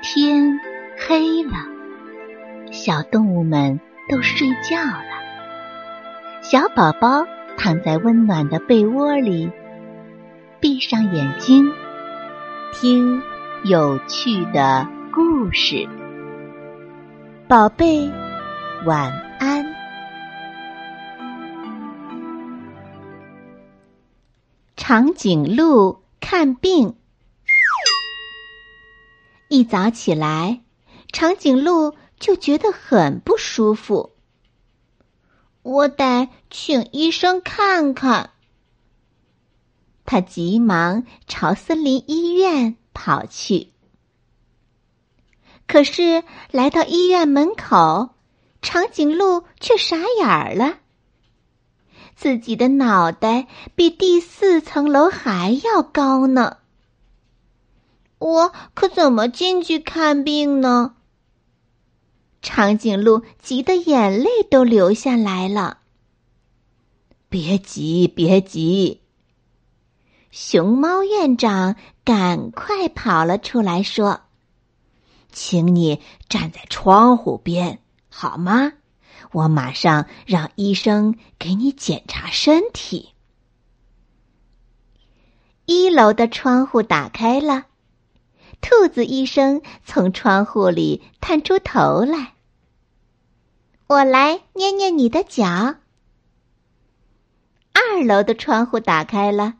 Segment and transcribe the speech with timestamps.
[0.00, 0.60] 天
[0.96, 1.52] 黑了，
[2.70, 5.02] 小动物们都睡觉了。
[6.40, 9.50] 小宝宝躺在温暖的被窝里，
[10.60, 11.70] 闭上眼睛，
[12.72, 13.20] 听
[13.64, 15.86] 有趣的故事。
[17.48, 18.08] 宝贝，
[18.86, 19.66] 晚安。
[24.76, 26.94] 长颈鹿看病。
[29.48, 30.60] 一早起来，
[31.10, 34.12] 长颈鹿就觉得很不舒服。
[35.62, 38.30] 我得请医生看看。
[40.04, 43.72] 他急忙朝森林医院跑去。
[45.66, 48.14] 可是来到医院门口，
[48.62, 50.78] 长颈鹿却傻眼儿了。
[52.16, 56.58] 自己的脑袋比第四层楼还要高呢。
[58.18, 60.94] 我可怎么进去看病呢？
[62.40, 65.78] 长颈鹿急得眼泪都流下来了。
[67.28, 69.00] 别急，别急！
[70.30, 74.20] 熊猫院长赶快跑了出来，说
[75.32, 78.72] ：“请你站在窗户边，好吗？
[79.32, 83.10] 我马上让医生给你检查身体。”
[85.66, 87.66] 一楼的窗户打开了。
[88.60, 92.34] 兔子医生从窗户里探出头来。
[93.86, 95.76] 我来捏捏你的脚。
[97.72, 99.54] 二楼的窗户打开了，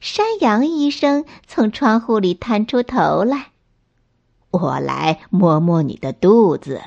[0.00, 3.50] 山羊医生从窗户里探出头来。
[4.50, 6.80] 我来摸摸你的肚子。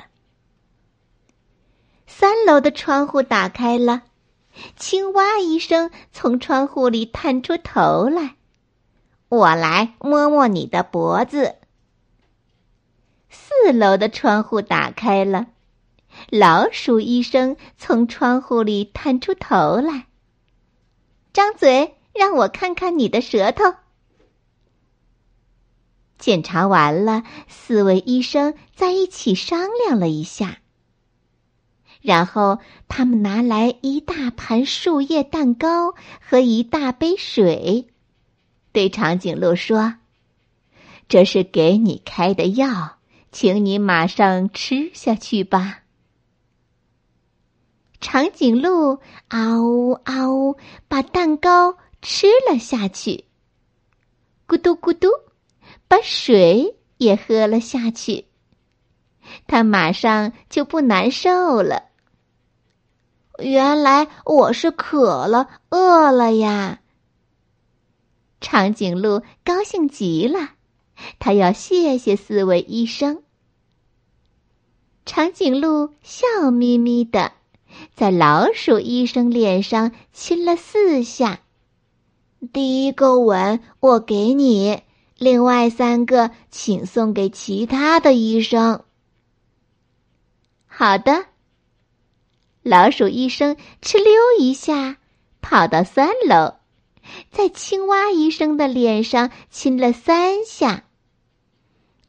[2.06, 4.02] 三楼的窗户打开了，
[4.76, 8.36] 青蛙医生从窗户里探出头来。
[9.28, 11.56] 我来摸摸你的脖子。
[13.28, 15.46] 四楼的窗户打开了，
[16.30, 20.06] 老鼠医生从窗户里探出头来。
[21.32, 23.74] 张嘴，让我看看你的舌头。
[26.18, 30.58] 检查完了，四位医生在一起商量了一下，
[32.00, 37.88] 然后他们拿来一大盘树叶蛋糕和一大杯水。
[38.76, 39.94] 对长颈鹿说
[41.08, 42.98] ：“这是给你开的药，
[43.32, 45.84] 请你马上吃下去吧。”
[48.02, 53.24] 长颈鹿嗷呜嗷呜，把蛋糕吃了下去，
[54.46, 55.08] 咕嘟咕嘟，
[55.88, 58.26] 把水也喝了下去。
[59.46, 61.84] 它马上就不难受了。
[63.38, 66.80] 原来我是渴了、饿了呀。
[68.40, 70.50] 长颈鹿高兴极了，
[71.18, 73.22] 他要谢谢四位医生。
[75.04, 77.32] 长颈鹿笑眯眯的，
[77.94, 81.40] 在老鼠医生脸上亲了四下。
[82.52, 84.82] 第一个吻我给你，
[85.16, 88.84] 另外三个请送给其他的医生。
[90.66, 91.26] 好的。
[92.62, 94.96] 老鼠医生哧溜一下
[95.40, 96.54] 跑到三楼。
[97.30, 100.84] 在青蛙医生的脸上亲了三下。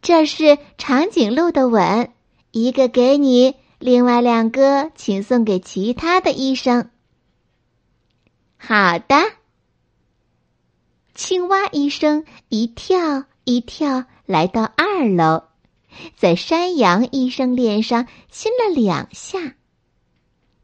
[0.02, 2.12] 这是长颈鹿的吻，
[2.52, 6.90] 一个给你，另外两个请送给其他的医生。
[8.57, 9.16] 好的。
[11.13, 15.46] 青蛙医生一跳一跳来到二楼，
[16.16, 19.56] 在山羊医生脸上亲了两下。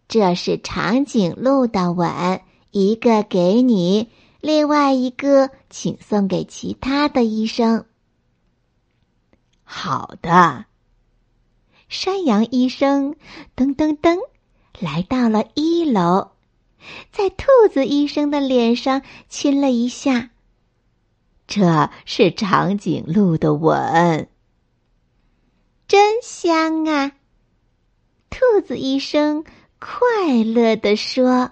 [0.08, 4.10] 这是长颈鹿的吻，一个给你。
[4.44, 7.86] 另外一个，请送给其他的医生。
[9.64, 10.66] 好的，
[11.88, 13.16] 山羊医生
[13.56, 14.18] 噔噔噔
[14.78, 16.32] 来到了一楼，
[17.14, 20.32] 在兔子医生的脸上亲了一下。
[21.48, 24.28] 这是长颈鹿的吻，
[25.88, 27.14] 真香啊！
[28.30, 29.46] 兔子医生
[29.80, 31.52] 快乐地说。